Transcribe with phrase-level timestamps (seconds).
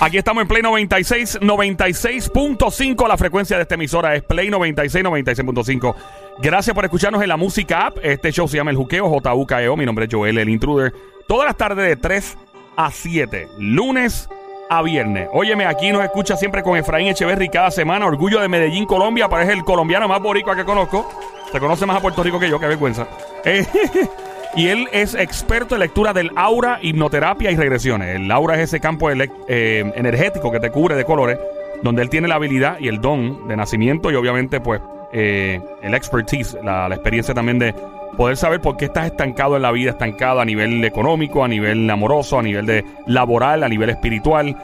[0.00, 3.08] Aquí estamos en Play 96, 96.5.
[3.08, 5.94] La frecuencia de esta emisora es Play 96, 96.5.
[6.40, 7.98] Gracias por escucharnos en la música app.
[8.02, 9.76] Este show se llama El Juqueo, JUKEO.
[9.76, 10.94] Mi nombre es Joel, el intruder.
[11.26, 12.38] Todas las tardes de 3
[12.76, 14.28] a 7, lunes
[14.70, 15.28] a viernes.
[15.32, 18.06] Óyeme, aquí nos escucha siempre con Efraín Echeverry cada semana.
[18.06, 19.28] Orgullo de Medellín, Colombia.
[19.28, 21.10] Parece el colombiano más boricua que conozco.
[21.50, 23.08] Se conoce más a Puerto Rico que yo, qué vergüenza.
[23.44, 23.66] Eh,
[24.58, 28.16] y él es experto en lectura del aura, hipnoterapia y regresiones.
[28.16, 31.38] El aura es ese campo eh, energético que te cubre de colores,
[31.84, 34.80] donde él tiene la habilidad y el don de nacimiento y obviamente pues
[35.12, 37.72] eh, el expertise, la, experiencia también de
[38.16, 41.88] poder saber por qué estás estancado en la vida, estancado a nivel económico, a nivel
[41.88, 44.56] amoroso, a nivel de laboral, a nivel espiritual.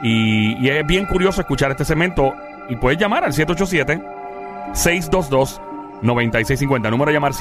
[0.00, 2.32] Y, es bien curioso escuchar este segmento
[2.68, 4.00] y puedes llamar al 787
[4.74, 5.60] 622
[6.02, 6.88] 9650.
[6.88, 7.34] Número a llamar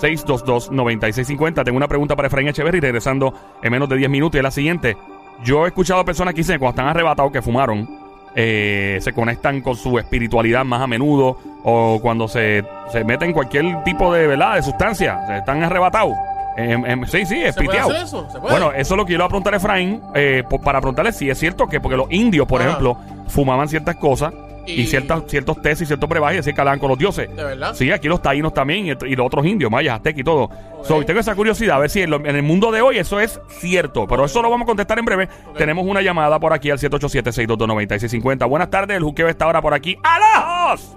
[0.00, 1.64] 787-622-9650.
[1.64, 4.36] Tengo una pregunta para Efraín Echeverry regresando en menos de 10 minutos.
[4.36, 4.96] Y es la siguiente.
[5.44, 7.88] Yo he escuchado personas que dicen que cuando están arrebatados que fumaron,
[8.34, 11.38] eh, se conectan con su espiritualidad más a menudo.
[11.64, 14.54] O cuando se, se meten cualquier tipo de, ¿verdad?
[14.56, 15.20] de sustancia.
[15.26, 16.14] Se están arrebatados.
[16.56, 17.90] Em, em, sí, sí, es ¿Se puede piteado.
[17.90, 18.26] hacer eso?
[18.30, 18.50] ¿Se puede?
[18.52, 20.00] Bueno, eso es lo que yo le voy a preguntar a Efraín.
[20.14, 22.96] eh, para preguntarle si es cierto que, porque los indios, por ejemplo,
[23.28, 24.32] fumaban ciertas cosas.
[24.68, 27.34] Y, Y- ciertas, ciertos y ciertos brebajes y así que hablaban con los dioses.
[27.34, 27.74] ¿De verdad?
[27.74, 30.50] Sí, aquí los taínos también y, y los otros indios, mayas, aztecas y todo.
[30.82, 33.18] So, tengo esa curiosidad, a ver si en, lo- en el mundo de hoy eso
[33.20, 34.06] es cierto.
[34.06, 35.28] Pero eso lo vamos a contestar en breve.
[35.56, 38.48] Tenemos una llamada por aquí al 787-622-9650.
[38.48, 39.96] Buenas tardes, el juqueo está ahora por aquí.
[40.02, 40.96] ¡Alos!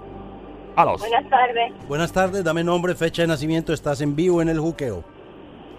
[0.76, 1.00] ¡Alos!
[1.00, 5.04] Buenas tardes, Buenas tardes, dame nombre, fecha de nacimiento, estás en vivo en el juqueo.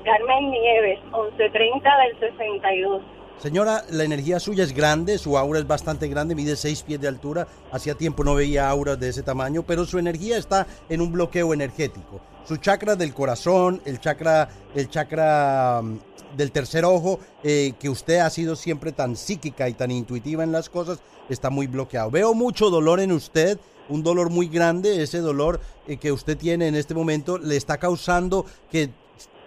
[0.03, 3.01] Carmen Nieves, 1130 del 62.
[3.43, 7.09] Señora, la energía suya es grande, su aura es bastante grande, mide 6 pies de
[7.09, 7.45] altura.
[7.73, 11.53] Hacía tiempo no veía auras de ese tamaño, pero su energía está en un bloqueo
[11.53, 12.21] energético.
[12.47, 18.19] Su chakra del corazón, el chakra, el chakra mm, del tercer ojo, eh, que usted
[18.19, 22.11] ha sido siempre tan psíquica y tan intuitiva en las cosas, está muy bloqueado.
[22.11, 26.69] Veo mucho dolor en usted, un dolor muy grande, ese dolor eh, que usted tiene
[26.69, 28.89] en este momento le está causando que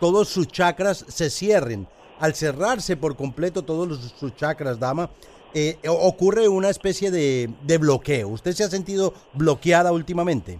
[0.00, 1.88] todos sus chakras se cierren.
[2.20, 5.10] Al cerrarse por completo todos los- sus chakras, dama,
[5.54, 8.28] eh, ocurre una especie de, de bloqueo.
[8.28, 10.58] ¿Usted se ha sentido bloqueada últimamente?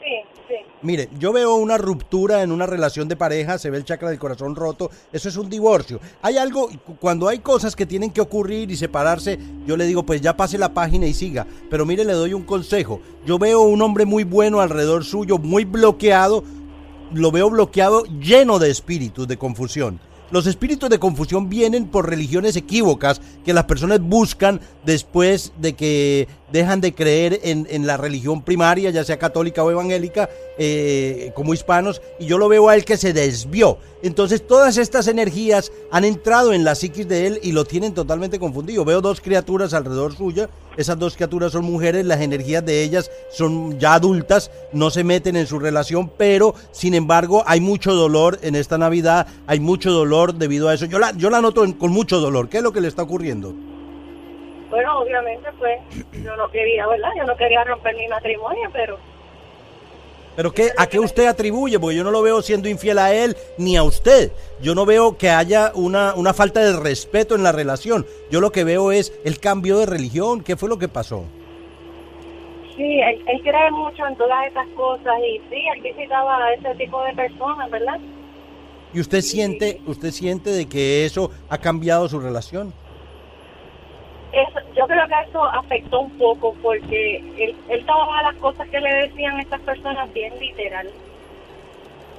[0.00, 0.16] Sí,
[0.48, 0.54] sí.
[0.82, 4.18] Mire, yo veo una ruptura en una relación de pareja, se ve el chakra del
[4.18, 6.00] corazón roto, eso es un divorcio.
[6.22, 10.04] Hay algo, cu- cuando hay cosas que tienen que ocurrir y separarse, yo le digo,
[10.04, 11.46] pues ya pase la página y siga.
[11.70, 13.00] Pero mire, le doy un consejo.
[13.24, 16.42] Yo veo un hombre muy bueno alrededor suyo, muy bloqueado,
[17.12, 20.00] lo veo bloqueado, lleno de espíritus de confusión.
[20.32, 26.28] Los espíritus de confusión vienen por religiones equívocas que las personas buscan después de que
[26.52, 30.28] dejan de creer en, la religión primaria, ya sea católica o evangélica,
[30.58, 33.78] eh, como hispanos, y yo lo veo a él que se desvió.
[34.02, 38.38] Entonces todas estas energías han entrado en la psiquis de él y lo tienen totalmente
[38.38, 38.84] confundido.
[38.84, 43.78] Veo dos criaturas alrededor suya, esas dos criaturas son mujeres, las energías de ellas son
[43.78, 48.56] ya adultas, no se meten en su relación, pero sin embargo hay mucho dolor en
[48.56, 50.84] esta Navidad, hay mucho dolor debido a eso.
[50.84, 52.48] Yo la, noto con mucho dolor.
[52.48, 53.54] ¿Qué es lo que le está ocurriendo?
[54.72, 55.78] Bueno, obviamente, pues,
[56.24, 57.10] yo no quería, ¿verdad?
[57.16, 58.98] Yo no quería romper mi matrimonio, pero
[60.34, 61.78] ¿Pero qué, a qué usted atribuye?
[61.78, 64.32] Porque yo no lo veo siendo infiel a él ni a usted.
[64.62, 68.06] Yo no veo que haya una, una falta de respeto en la relación.
[68.30, 70.42] Yo lo que veo es el cambio de religión.
[70.42, 71.26] ¿Qué fue lo que pasó?
[72.76, 76.74] sí, él, él cree mucho en todas esas cosas y sí, él visitaba a ese
[76.76, 78.00] tipo de personas, ¿verdad?
[78.94, 82.72] ¿Y usted siente, usted siente de que eso ha cambiado su relación?
[84.32, 84.60] Eso,
[84.92, 89.40] creo que eso afectó un poco porque él, él tomaba las cosas que le decían
[89.40, 90.88] estas personas bien literal.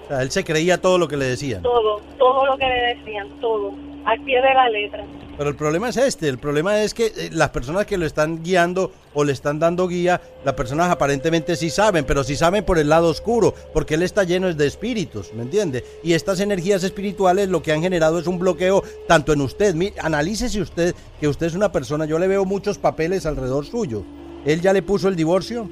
[0.04, 1.62] O sea, él se creía todo lo que le decían.
[1.62, 3.74] Todo, todo lo que le decían, todo,
[4.06, 5.04] al pie de la letra.
[5.38, 8.44] Pero el problema es este, el problema es que eh, las personas que lo están
[8.44, 12.78] guiando o le están dando guía, las personas aparentemente sí saben, pero sí saben por
[12.80, 15.84] el lado oscuro, porque él está lleno de espíritus, ¿me entiende?
[16.04, 19.94] Y estas energías espirituales lo que han generado es un bloqueo tanto en usted, Mi-
[20.02, 24.04] analícese usted que usted es una persona, yo le veo muchos papeles alrededor suyo.
[24.46, 25.70] ¿Él ya le puso el divorcio?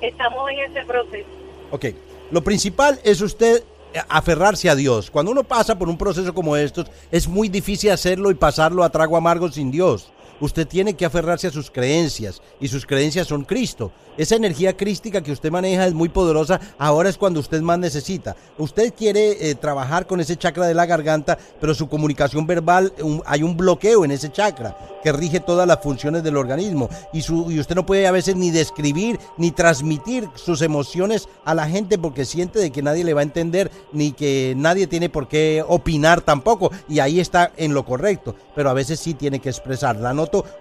[0.00, 1.28] Estamos en ese proceso.
[1.70, 1.86] Ok,
[2.30, 3.62] lo principal es usted
[4.08, 5.10] aferrarse a Dios.
[5.10, 8.90] Cuando uno pasa por un proceso como estos, es muy difícil hacerlo y pasarlo a
[8.90, 10.10] trago amargo sin Dios.
[10.42, 13.92] Usted tiene que aferrarse a sus creencias y sus creencias son Cristo.
[14.16, 18.36] Esa energía crística que usted maneja es muy poderosa, ahora es cuando usted más necesita.
[18.58, 22.92] Usted quiere eh, trabajar con ese chakra de la garganta, pero su comunicación verbal,
[23.24, 27.60] hay un bloqueo en ese chakra que rige todas las funciones del organismo y, y
[27.60, 32.24] usted no puede a veces ni describir ni transmitir sus emociones a la gente porque
[32.24, 36.20] siente de que nadie le va a entender ni que nadie tiene por qué opinar
[36.20, 39.96] tampoco y ahí está en lo correcto, pero a veces sí tiene que expresar.
[39.96, 40.12] La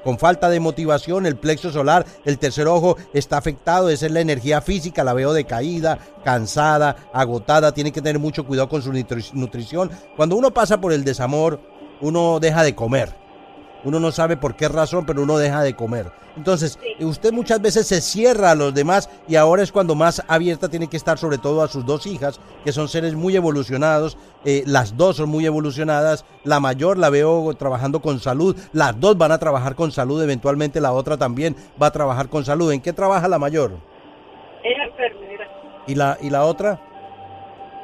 [0.04, 4.20] con falta de motivación, el plexo solar, el tercer ojo está afectado, esa es la
[4.20, 8.92] energía física, la veo decaída, cansada, agotada, tiene que tener mucho cuidado con su
[9.34, 9.92] nutrición.
[10.16, 11.60] Cuando uno pasa por el desamor,
[12.02, 13.21] uno deja de comer.
[13.84, 16.12] Uno no sabe por qué razón, pero uno deja de comer.
[16.38, 20.70] Entonces, usted muchas veces se cierra a los demás y ahora es cuando más abierta
[20.70, 24.18] tiene que estar sobre todo a sus dos hijas, que son seres muy evolucionados.
[24.46, 26.26] Eh, las dos son muy evolucionadas.
[26.44, 28.56] La mayor la veo trabajando con salud.
[28.72, 30.22] Las dos van a trabajar con salud.
[30.24, 32.72] Eventualmente la otra también va a trabajar con salud.
[32.72, 33.72] ¿En qué trabaja la mayor?
[34.64, 35.48] Es enfermera.
[35.88, 36.80] ¿Y la, y la otra?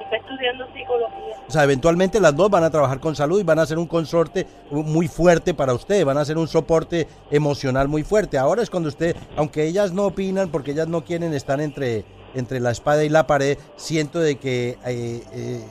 [0.03, 1.36] Está estudiando psicología.
[1.47, 3.87] O sea, eventualmente las dos van a trabajar con salud y van a ser un
[3.87, 8.37] consorte muy fuerte para usted, van a ser un soporte emocional muy fuerte.
[8.37, 12.03] Ahora es cuando usted, aunque ellas no opinan porque ellas no quieren estar entre,
[12.35, 15.63] entre la espada y la pared, siento de que eh, eh,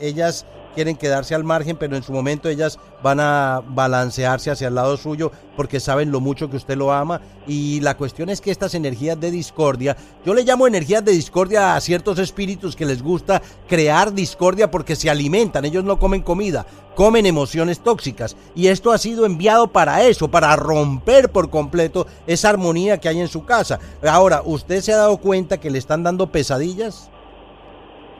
[0.00, 0.46] ellas
[0.78, 4.96] quieren quedarse al margen, pero en su momento ellas van a balancearse hacia el lado
[4.96, 7.20] suyo porque saben lo mucho que usted lo ama.
[7.48, 11.74] Y la cuestión es que estas energías de discordia, yo le llamo energías de discordia
[11.74, 16.64] a ciertos espíritus que les gusta crear discordia porque se alimentan, ellos no comen comida,
[16.94, 18.36] comen emociones tóxicas.
[18.54, 23.18] Y esto ha sido enviado para eso, para romper por completo esa armonía que hay
[23.18, 23.80] en su casa.
[24.08, 27.10] Ahora, ¿usted se ha dado cuenta que le están dando pesadillas?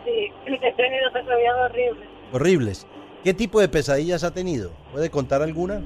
[0.05, 2.87] Sí, he tenido pesadillas horribles horribles.
[3.25, 4.71] ¿Qué tipo de pesadillas ha tenido?
[4.93, 5.83] ¿Puede contar alguna?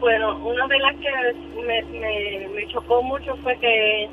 [0.00, 4.08] Bueno, una de las que me, me, chocó mucho fue que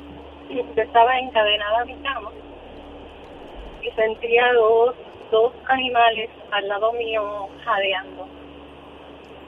[0.76, 2.30] estaba encadenada a mi cama
[3.82, 4.94] y sentía dos,
[5.30, 8.28] dos animales al lado mío jadeando.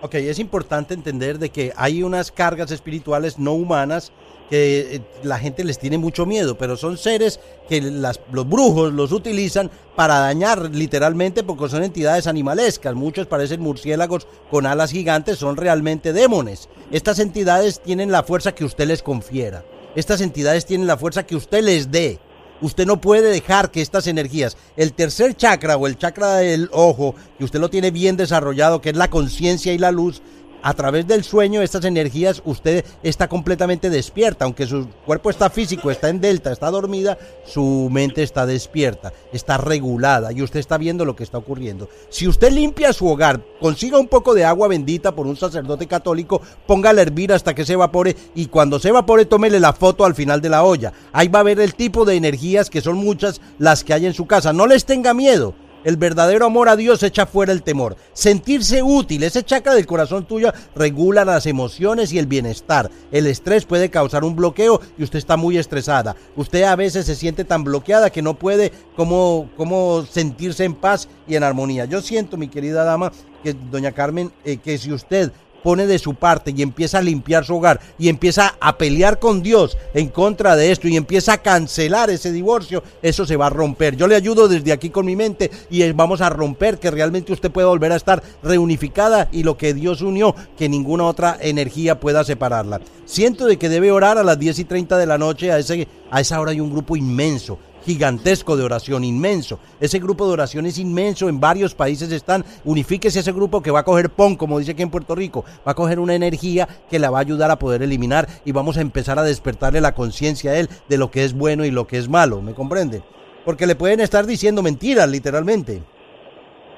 [0.00, 4.12] Ok, es importante entender de que hay unas cargas espirituales no humanas
[4.48, 8.92] que eh, la gente les tiene mucho miedo, pero son seres que las, los brujos
[8.92, 12.94] los utilizan para dañar literalmente porque son entidades animalescas.
[12.94, 16.68] Muchos parecen murciélagos con alas gigantes, son realmente demones.
[16.90, 19.64] Estas entidades tienen la fuerza que usted les confiera.
[19.94, 22.18] Estas entidades tienen la fuerza que usted les dé.
[22.60, 27.14] Usted no puede dejar que estas energías, el tercer chakra o el chakra del ojo,
[27.38, 30.22] que usted lo tiene bien desarrollado, que es la conciencia y la luz,
[30.62, 34.44] a través del sueño, estas energías, usted está completamente despierta.
[34.44, 39.56] Aunque su cuerpo está físico, está en delta, está dormida, su mente está despierta, está
[39.58, 41.88] regulada y usted está viendo lo que está ocurriendo.
[42.10, 46.40] Si usted limpia su hogar, consiga un poco de agua bendita por un sacerdote católico,
[46.66, 50.14] póngala a hervir hasta que se evapore y cuando se evapore, tómele la foto al
[50.14, 50.92] final de la olla.
[51.12, 54.14] Ahí va a ver el tipo de energías que son muchas las que hay en
[54.14, 54.52] su casa.
[54.52, 55.54] No les tenga miedo.
[55.88, 57.96] El verdadero amor a Dios echa fuera el temor.
[58.12, 62.90] Sentirse útil, ese chakra del corazón tuyo regula las emociones y el bienestar.
[63.10, 66.14] El estrés puede causar un bloqueo y usted está muy estresada.
[66.36, 71.08] Usted a veces se siente tan bloqueada que no puede como, como sentirse en paz
[71.26, 71.86] y en armonía.
[71.86, 73.10] Yo siento, mi querida dama,
[73.42, 75.32] que doña Carmen, eh, que si usted
[75.62, 79.42] pone de su parte y empieza a limpiar su hogar y empieza a pelear con
[79.42, 83.50] Dios en contra de esto y empieza a cancelar ese divorcio, eso se va a
[83.50, 83.96] romper.
[83.96, 87.50] Yo le ayudo desde aquí con mi mente y vamos a romper que realmente usted
[87.50, 92.24] pueda volver a estar reunificada y lo que Dios unió, que ninguna otra energía pueda
[92.24, 92.80] separarla.
[93.04, 95.88] Siento de que debe orar a las 10 y 30 de la noche, a, ese,
[96.10, 97.58] a esa hora hay un grupo inmenso
[97.88, 99.58] gigantesco de oración, inmenso.
[99.80, 102.44] Ese grupo de oración es inmenso, en varios países están.
[102.66, 105.72] Unifíquese ese grupo que va a coger PON, como dice aquí en Puerto Rico, va
[105.72, 108.82] a coger una energía que la va a ayudar a poder eliminar y vamos a
[108.82, 111.96] empezar a despertarle la conciencia a él de lo que es bueno y lo que
[111.96, 113.02] es malo, ¿me comprende?
[113.46, 115.82] Porque le pueden estar diciendo mentiras, literalmente.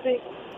[0.04, 0.10] Sí,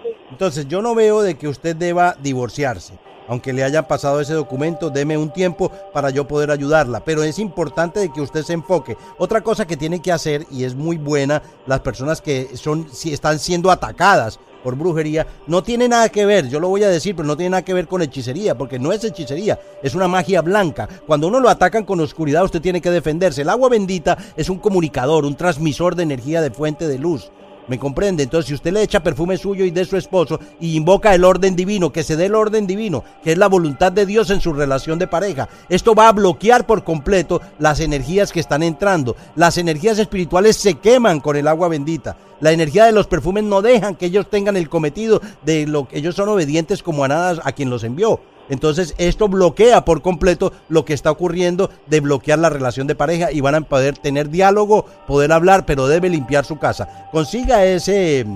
[0.02, 0.08] sí.
[0.30, 2.98] Entonces yo no veo de que usted deba divorciarse
[3.32, 7.02] aunque le hayan pasado ese documento, deme un tiempo para yo poder ayudarla.
[7.02, 8.98] Pero es importante de que usted se enfoque.
[9.16, 13.10] Otra cosa que tiene que hacer, y es muy buena, las personas que son, si
[13.10, 17.16] están siendo atacadas por brujería, no tiene nada que ver, yo lo voy a decir,
[17.16, 20.42] pero no tiene nada que ver con hechicería, porque no es hechicería, es una magia
[20.42, 20.86] blanca.
[21.06, 23.40] Cuando uno lo atacan con oscuridad, usted tiene que defenderse.
[23.40, 27.32] El agua bendita es un comunicador, un transmisor de energía de fuente de luz.
[27.68, 28.24] ¿Me comprende?
[28.24, 31.54] Entonces, si usted le echa perfume suyo y de su esposo y invoca el orden
[31.54, 34.52] divino, que se dé el orden divino, que es la voluntad de Dios en su
[34.52, 39.16] relación de pareja, esto va a bloquear por completo las energías que están entrando.
[39.36, 42.16] Las energías espirituales se queman con el agua bendita.
[42.40, 45.98] La energía de los perfumes no dejan que ellos tengan el cometido de lo que
[45.98, 48.20] ellos son obedientes como a nada a quien los envió.
[48.48, 53.32] Entonces esto bloquea por completo lo que está ocurriendo de bloquear la relación de pareja
[53.32, 57.08] y van a poder tener diálogo, poder hablar, pero debe limpiar su casa.
[57.12, 58.26] Consiga ese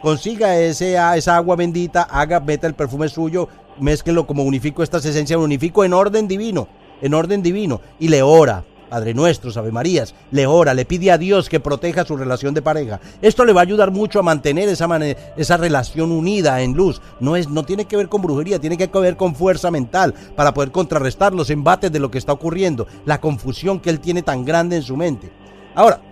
[0.00, 5.38] consiga ese, esa agua bendita, haga, meta el perfume suyo, mézquelo como unifico estas esencias,
[5.38, 6.68] unifico en orden divino,
[7.00, 8.64] en orden divino, y le ora.
[8.92, 12.60] Padre nuestro, Ave Marías, le ora, le pide a Dios que proteja su relación de
[12.60, 13.00] pareja.
[13.22, 14.86] Esto le va a ayudar mucho a mantener esa,
[15.34, 17.00] esa relación unida en luz.
[17.18, 20.52] No, es, no tiene que ver con brujería, tiene que ver con fuerza mental para
[20.52, 24.44] poder contrarrestar los embates de lo que está ocurriendo, la confusión que él tiene tan
[24.44, 25.32] grande en su mente.
[25.74, 26.02] Ahora,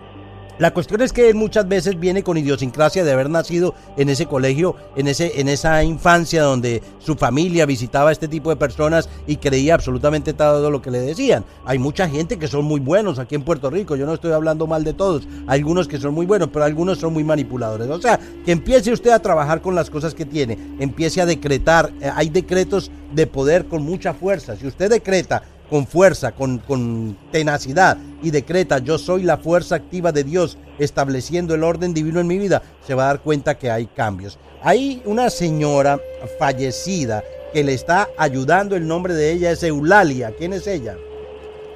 [0.60, 4.26] la cuestión es que él muchas veces viene con idiosincrasia de haber nacido en ese
[4.26, 9.08] colegio, en, ese, en esa infancia donde su familia visitaba a este tipo de personas
[9.26, 11.46] y creía absolutamente todo lo que le decían.
[11.64, 14.66] Hay mucha gente que son muy buenos aquí en Puerto Rico, yo no estoy hablando
[14.66, 17.88] mal de todos, hay algunos que son muy buenos, pero algunos son muy manipuladores.
[17.88, 21.90] O sea, que empiece usted a trabajar con las cosas que tiene, empiece a decretar,
[22.02, 24.56] eh, hay decretos de poder con mucha fuerza.
[24.56, 30.12] Si usted decreta con fuerza, con, con, tenacidad y decreta yo soy la fuerza activa
[30.12, 33.70] de Dios estableciendo el orden divino en mi vida, se va a dar cuenta que
[33.70, 34.38] hay cambios.
[34.62, 35.98] Hay una señora
[36.38, 37.22] fallecida
[37.52, 40.32] que le está ayudando, el nombre de ella es Eulalia.
[40.36, 40.96] ¿Quién es ella?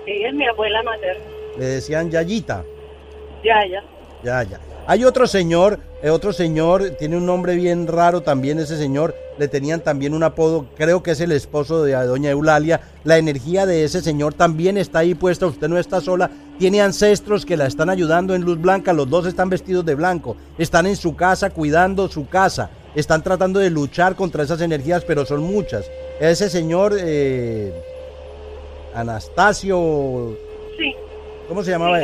[0.07, 1.25] Ella es mi abuela materna.
[1.59, 2.65] Le decían Yayita.
[3.43, 3.83] Yaya.
[4.23, 4.61] Yaya.
[4.87, 9.49] Hay otro señor, eh, otro señor, tiene un nombre bien raro también ese señor, le
[9.49, 12.83] tenían también un apodo, creo que es el esposo de doña Eulalia.
[13.03, 17.47] La energía de ese señor también está ahí puesta, usted no está sola, tiene ancestros
[17.47, 20.97] que la están ayudando en luz blanca, los dos están vestidos de blanco, están en
[20.97, 25.91] su casa cuidando su casa, están tratando de luchar contra esas energías, pero son muchas.
[26.21, 27.73] Ese señor eh,
[28.95, 30.37] Anastasio...
[30.77, 30.95] Sí.
[31.49, 32.01] ¿Cómo se llamaba?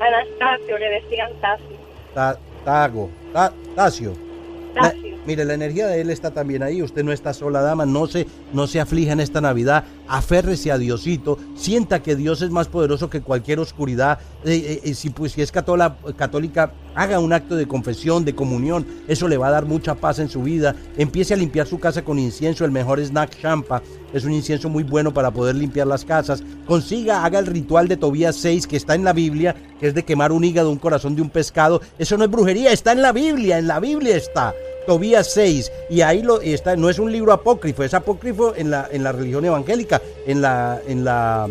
[0.00, 1.79] Anastasio, le decían Tasio.
[2.14, 3.10] Tago,
[3.74, 4.16] Tasio.
[5.26, 6.82] Mire, la energía de él está también ahí.
[6.82, 7.86] Usted no está sola, dama.
[7.86, 9.84] No se, no se aflija en esta Navidad.
[10.08, 11.38] Aférrese a Diosito.
[11.54, 14.18] Sienta que Dios es más poderoso que cualquier oscuridad.
[14.44, 18.86] Eh, eh, eh, si, pues, si es católica, haga un acto de confesión, de comunión.
[19.08, 20.74] Eso le va a dar mucha paz en su vida.
[20.96, 22.64] Empiece a limpiar su casa con incienso.
[22.64, 23.82] El mejor snack champa.
[24.12, 26.42] Es un incienso muy bueno para poder limpiar las casas.
[26.66, 30.04] Consiga, haga el ritual de Tobías 6 que está en la Biblia, que es de
[30.04, 31.80] quemar un hígado, un corazón de un pescado.
[31.98, 33.58] Eso no es brujería, está en la Biblia.
[33.58, 34.52] En la Biblia está.
[34.90, 38.88] Tobías 6 y ahí lo está no es un libro apócrifo, es apócrifo en la
[38.90, 41.48] en la religión evangélica, en la en la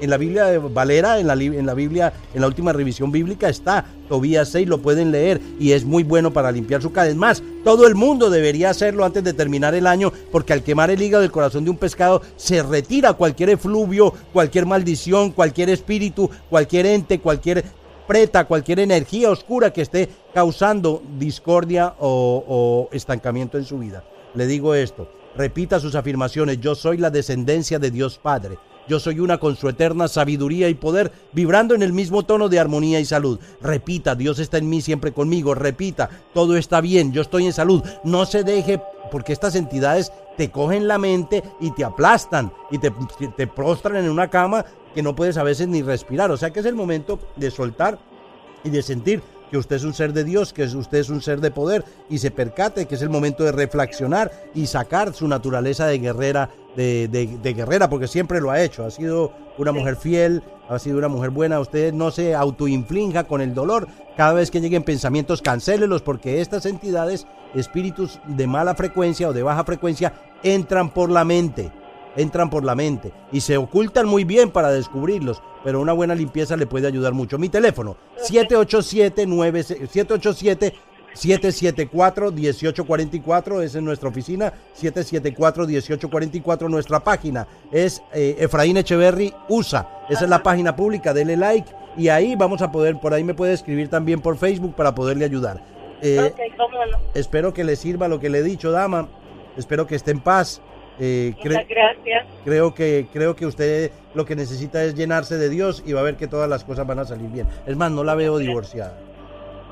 [0.00, 3.48] en la Biblia de Valera, en la, en la Biblia, en la última revisión bíblica
[3.48, 6.92] está Tobías 6, lo pueden leer y es muy bueno para limpiar su.
[6.94, 10.92] Es más, todo el mundo debería hacerlo antes de terminar el año porque al quemar
[10.92, 16.30] el hígado del corazón de un pescado se retira cualquier efluvio, cualquier maldición, cualquier espíritu,
[16.48, 17.64] cualquier ente, cualquier
[18.06, 24.04] preta, cualquier energía oscura que esté causando discordia o, estancamiento en su vida.
[24.34, 28.58] Le digo esto, repita sus afirmaciones, yo soy la descendencia de Dios Padre.
[28.86, 32.58] Yo soy una con su eterna sabiduría y poder, vibrando en el mismo tono de
[32.58, 33.40] armonía y salud.
[33.62, 35.54] Repita, Dios está en mí siempre conmigo.
[35.54, 37.82] Repita, todo está bien, yo estoy en salud.
[38.04, 43.46] No se deje, porque estas entidades te cogen la mente y te aplastan y te
[43.46, 46.30] prostran en una cama que no puedes a veces ni respirar.
[46.30, 47.98] O sea que es el momento de soltar
[48.62, 51.40] y de sentir que usted es un ser de Dios, que usted es un ser
[51.40, 55.86] de poder y se percate que es el momento de reflexionar y sacar su naturaleza
[55.86, 58.84] de guerrera, de, guerrera, porque siempre lo ha hecho.
[58.84, 61.60] Ha sido una mujer fiel, ha sido una mujer buena.
[61.60, 63.86] Usted no se autoinflinja con el dolor.
[64.16, 69.42] Cada vez que lleguen pensamientos, cancélelos, porque estas entidades, espíritus de mala frecuencia o de
[69.42, 71.70] baja frecuencia, entran por la mente
[72.16, 76.56] entran por la mente y se ocultan muy bien para descubrirlos, pero una buena limpieza
[76.56, 77.38] le puede ayudar mucho.
[77.38, 79.26] Mi teléfono, 787
[79.90, 80.74] 787
[81.14, 90.30] 774-1844, esa es nuestra oficina, 774-1844, nuestra página es eh, Efraín Echeverry USA, esa es
[90.30, 93.88] la página pública, dele like y ahí vamos a poder, por ahí me puede escribir
[93.88, 95.62] también por Facebook para poderle ayudar.
[96.02, 96.34] Eh,
[97.14, 99.08] espero que le sirva lo que le he dicho, dama,
[99.56, 100.60] espero que esté en paz.
[101.00, 102.26] Eh, gracias.
[102.44, 106.04] Creo que, creo que usted lo que necesita es llenarse de Dios y va a
[106.04, 107.46] ver que todas las cosas van a salir bien.
[107.66, 108.98] Es más, no la veo divorciada.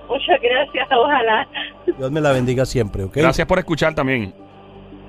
[0.08, 1.48] Muchas gracias, ojalá.
[1.96, 3.16] Dios me la bendiga siempre, ¿ok?
[3.16, 4.34] Gracias por escuchar también.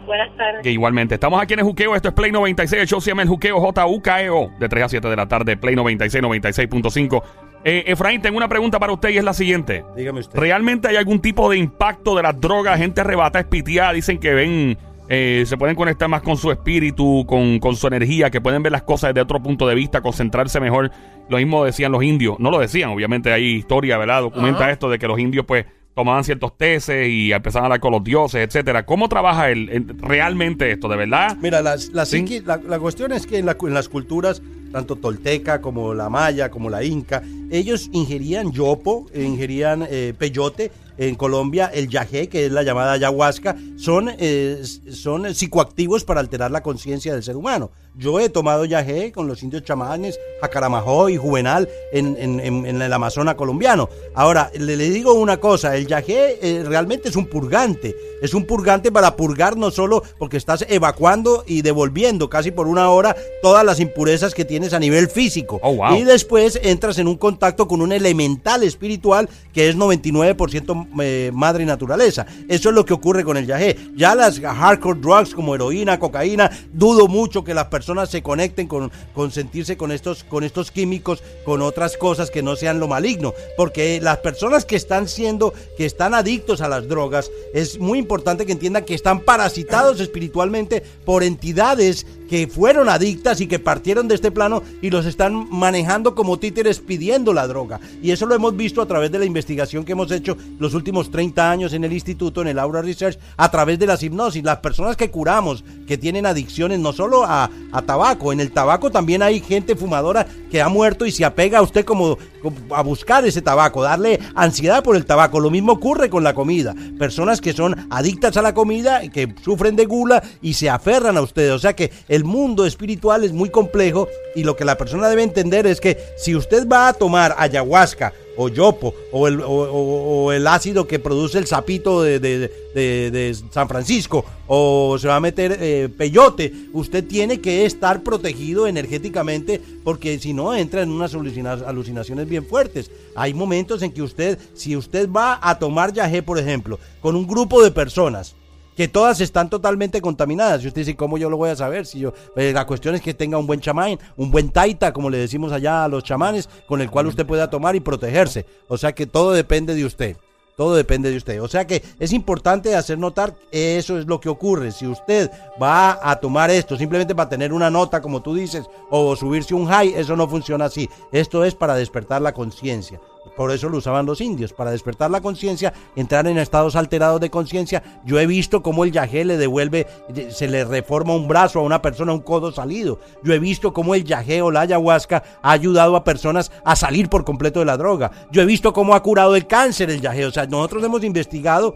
[0.05, 0.61] Buenas tardes.
[0.61, 1.15] Que igualmente.
[1.15, 1.95] Estamos aquí en el Juqueo.
[1.95, 2.81] Esto es Play 96.
[2.81, 4.51] El show se llama El Juqueo J-U-K-E-O.
[4.59, 5.57] De 3 a 7 de la tarde.
[5.57, 7.23] Play 96, 96.5.
[7.65, 9.85] Eh, Efraín, tengo una pregunta para usted y es la siguiente.
[9.95, 10.37] Dígame usted.
[10.37, 12.77] ¿Realmente hay algún tipo de impacto de las drogas?
[12.77, 13.93] Gente arrebata, espiteada.
[13.93, 14.77] Dicen que ven
[15.15, 18.71] eh, se pueden conectar más con su espíritu, con, con, su energía, que pueden ver
[18.71, 20.89] las cosas desde otro punto de vista, concentrarse mejor.
[21.29, 22.39] Lo mismo decían los indios.
[22.39, 24.21] No lo decían, obviamente hay historia, ¿verdad?
[24.21, 25.65] Documenta esto de que los indios, pues,
[25.95, 28.83] tomaban ciertos teces y empezaban a hablar con los dioses, etcétera.
[28.83, 31.37] ¿Cómo trabaja el, el- realmente esto, de verdad?
[31.39, 32.17] Mira, la, la, Sí.
[32.17, 34.41] psiqui- la- la cuestión es que en, la- en las culturas,
[34.71, 40.71] tanto tolteca como la maya, como la inca, ellos ingerían yopo, ingerían eh, peyote.
[40.97, 46.51] En Colombia, el yagé, que es la llamada ayahuasca, son, eh, son psicoactivos para alterar
[46.51, 47.71] la conciencia del ser humano.
[47.95, 52.81] Yo he tomado yagé con los indios chamanes, Jacaramajó y Juvenal en, en- en- en
[52.81, 53.87] el Amazonas colombiano.
[54.15, 57.95] Ahora, le, le digo una cosa, el yagé eh, realmente es un purgante.
[58.21, 62.89] Es un purgante para purgar no solo porque estás evacuando y devolviendo casi por una
[62.89, 65.59] hora todas las impurezas que tienes a nivel físico.
[65.61, 65.95] Oh, wow.
[65.97, 71.65] Y después entras en un contacto con un elemental espiritual que es 99% eh, madre
[71.65, 72.25] naturaleza.
[72.47, 73.77] Eso es lo que ocurre con el yagé.
[73.95, 78.91] Ya las hardcore drugs como heroína, cocaína, dudo mucho que las personas se conecten con,
[79.13, 83.33] con sentirse con estos, con estos químicos, con otras cosas que no sean lo maligno.
[83.57, 88.45] Porque las personas que están siendo, que están adictos a las drogas, es muy importante
[88.45, 94.15] que entiendan que están parasitados espiritualmente por entidades que fueron adictas y que partieron de
[94.15, 97.79] este plano y los están manejando como títeres pidiendo la droga.
[98.01, 101.11] Y eso lo hemos visto a través de la investigación que hemos hecho los últimos
[101.11, 104.43] 30 años en el instituto, en el Aura Research, a través de las hipnosis.
[104.43, 107.49] Las personas que curamos, que tienen adicciones no solo a,
[107.85, 111.61] tabaco, en el tabaco también hay gente fumadora que ha muerto y se apega a
[111.61, 115.39] usted como, como a buscar ese tabaco, darle ansiedad por el tabaco.
[115.39, 116.75] Lo mismo ocurre con la comida.
[116.97, 121.21] Personas que son adictas a la comida, que sufren de gula y se aferran a
[121.21, 121.51] ustedes.
[121.51, 125.23] O sea que el mundo espiritual es muy complejo y lo que la persona debe
[125.23, 130.47] entender es que si usted va a tomar ayahuasca o yopo o el, o, el
[130.47, 135.57] ácido que produce el sapito de, de- de- San Francisco o se va a meter
[135.59, 141.53] eh, peyote, usted tiene que estar protegido energéticamente porque si no entra en unas alucina-
[141.65, 142.89] alucinaciones bien fuertes.
[143.15, 147.27] Hay momentos en que usted, si usted va a tomar yagé, por ejemplo, con un
[147.27, 148.35] grupo de personas,
[148.75, 150.63] que todas están totalmente contaminadas.
[150.63, 151.85] Y usted dice, ¿cómo yo lo voy a saber?
[151.85, 155.09] Si yo, eh, la cuestión es que tenga un buen chamán, un buen taita, como
[155.09, 158.45] le decimos allá a los chamanes, con el cual usted pueda tomar y protegerse.
[158.67, 160.17] O sea que todo depende de usted.
[160.55, 161.41] Todo depende de usted.
[161.41, 164.71] O sea que es importante hacer notar que eso es lo que ocurre.
[164.71, 169.15] Si usted va a tomar esto simplemente para tener una nota, como tú dices, o
[169.15, 170.87] subirse un high, eso no funciona así.
[171.11, 172.99] Esto es para despertar la conciencia.
[173.35, 177.29] Por eso lo usaban los indios, para despertar la conciencia, entrar en estados alterados de
[177.29, 177.81] conciencia.
[178.05, 179.87] Yo he visto cómo el yagé le devuelve,
[180.29, 182.99] se le reforma un brazo a una persona, un codo salido.
[183.23, 187.09] Yo he visto cómo el yagé o la ayahuasca ha ayudado a personas a salir
[187.09, 188.11] por completo de la droga.
[188.31, 190.25] Yo he visto cómo ha curado el cáncer el yagé.
[190.25, 191.75] O sea, nosotros hemos investigado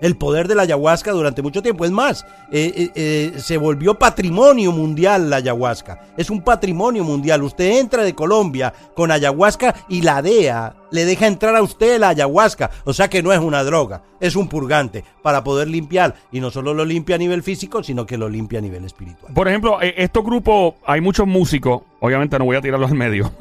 [0.00, 1.84] el poder de la ayahuasca durante mucho tiempo.
[1.84, 6.00] Es más, eh, eh, eh, se volvió patrimonio mundial la ayahuasca.
[6.16, 7.42] Es un patrimonio mundial.
[7.42, 12.10] Usted entra de Colombia con ayahuasca y la DEA le deja entrar a usted la
[12.10, 12.70] ayahuasca.
[12.84, 16.14] O sea que no es una droga, es un purgante para poder limpiar.
[16.32, 19.32] Y no solo lo limpia a nivel físico, sino que lo limpia a nivel espiritual.
[19.34, 23.32] Por ejemplo, eh, estos grupos, hay muchos músicos, obviamente no voy a tirarlos al medio.